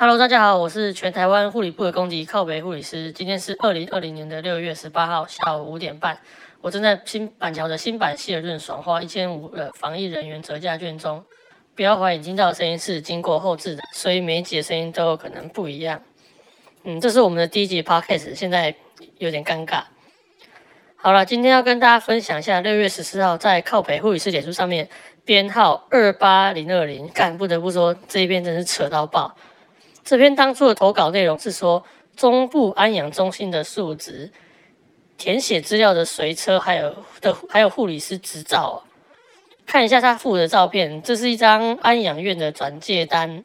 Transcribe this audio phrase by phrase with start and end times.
[0.00, 3.10] Hello，大家好，我是全台湾护理部的攻击靠北护理师。
[3.10, 6.16] 今天是二零二零年的六月十八号下午五点半，
[6.60, 11.24] 我正在新板桥的新版希尔顿爽花一千五的防疫人员折价券中。
[11.74, 16.00] 不要怀疑听到的声音是经过后置的，所以每一集的声音都有可能不一样。
[16.84, 18.72] 嗯，这是我们的第一集 Podcast，现在
[19.18, 19.82] 有点尴尬。
[20.94, 24.88] 好了，今天要跟大家分享一下六月十四号在靠北护理师脸书上面
[25.24, 29.34] 编号二八零二零，干不得不说这一篇真是扯到爆。
[30.08, 31.84] 这篇当初的投稿内容是说
[32.16, 34.32] 中部安养中心的数值、
[35.18, 38.82] 填写资料的随车，还有的还有护理师执照。
[39.66, 43.44] 看一下他附的照片，这是一张安养院的转介单。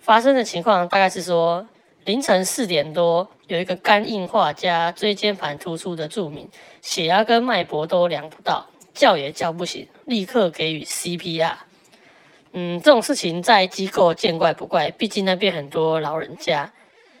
[0.00, 1.64] 发生的情况大概是说，
[2.04, 6.48] 凌晨四点多，有一个肝硬化加椎间盘突出的住民，
[6.82, 11.54] 血压跟脉搏都量不到，叫也叫不醒，立刻给予 CPR。
[12.52, 16.72] 嗯，这种事情在机构见怪不怪，毕竟那边很多老人家。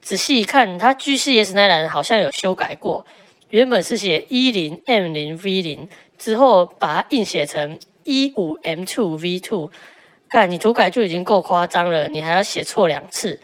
[0.00, 3.06] 仔细一看，他 GCS 那栏好像有修改过，
[3.50, 7.78] 原本是写一零 M 零 V 零，之后把它硬写成。
[8.04, 9.70] 一五 M two V two，
[10.28, 13.38] 看你涂改就已经够夸张了，你还要写错两次。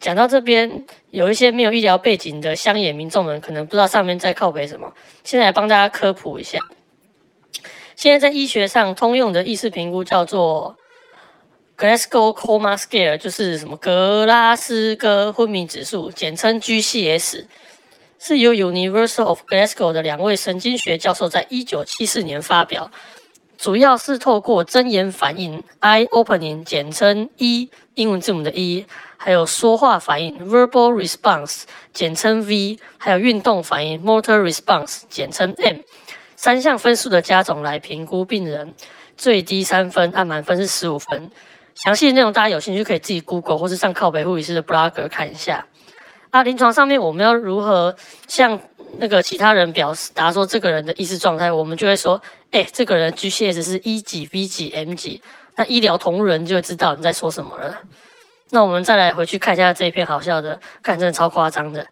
[0.00, 6.58] 讲到这边，有一些没有医疗背景的乡野民众们可能不知道上面在靠背什么，现在来帮大家科普一下。
[7.94, 10.78] 现在在医学上通用的意识评估叫做
[11.82, 17.46] Glasgow Coma Scale，就是什么格拉斯哥昏迷指数，简称 GCS，
[18.20, 22.92] 是由 University of Glasgow 的两位神经学教授在一九七四年发表。
[23.58, 28.86] 主要是透过睁眼反应 （eye opening），简称 E，英文字母的 E，
[29.16, 35.78] 还有说话反应 （verbal response），简称 V，还有运动反应 （motor response），简称 M，
[36.36, 38.72] 三项分数的加总来评估病人。
[39.16, 41.30] 最低三分，按满分是十五分。
[41.74, 45.66] 详细的内容大家有兴趣可以自己 Google 或是上靠北护理师的 blog 看一下。
[46.30, 47.94] 啊，临床上面我们要如何
[48.26, 48.58] 向
[48.98, 51.50] 那个其他人表示答说这个人的意识状态？
[51.52, 52.20] 我们就会说。
[52.52, 55.22] 哎，这个人 GCS 是一级、B 级、M 级，
[55.56, 57.80] 那医疗同仁就会知道你在说什么了。
[58.50, 61.86] 那我们再来回去看一下这一篇好笑的，看真的超夸张的。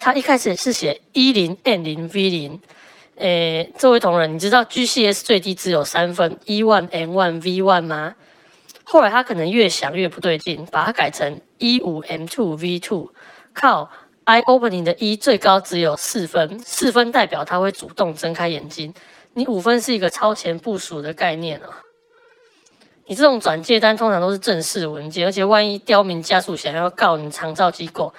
[0.00, 2.60] 他一开始是写一零 N 零 V 零，
[3.14, 8.16] 诶，这位同仁，你知道 GCS 最低只有三分，一 one M one V one 吗？
[8.92, 13.10] 后来他可能越想越不对劲，把它改成一五 M two V two。
[13.54, 13.90] 靠
[14.24, 18.92] ！i opening 的一最高只有四分，四分代表他会主动睁开眼睛。
[19.32, 21.80] 你五分是一个超前部署的概念啊！
[23.06, 28.12] 你这种转借单通常都是正式文件，而且万一刁民家属想要告你长照机构，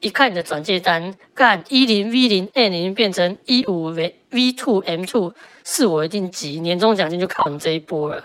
[0.00, 5.32] 一看你的转借单，干一零 V 零 N 零变成一五 V V two M two，
[5.64, 8.22] 是我一定急，年终奖金就靠你这一波了。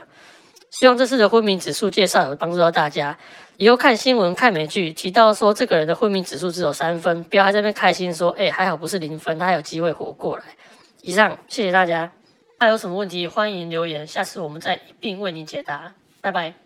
[0.74, 3.16] 希望这次的昏迷指数介绍有帮助到大家。
[3.58, 10.44] 以后看新闻、看美剧，提到说这个人的昏迷指数只有三分，不要在那边开心说，哎，还好不是零分，他还有机会活过来。
[11.04, 12.12] 以上，谢谢大家。
[12.60, 15.94] 还有什么问题，欢迎留言，下次我们再一并为您解答。
[16.22, 16.63] 拜拜。